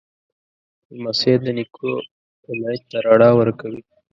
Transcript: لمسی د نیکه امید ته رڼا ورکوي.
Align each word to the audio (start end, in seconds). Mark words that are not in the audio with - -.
لمسی 0.95 1.33
د 1.43 1.45
نیکه 1.57 1.91
امید 2.49 2.81
ته 2.89 2.97
رڼا 3.05 3.29
ورکوي. 3.39 3.81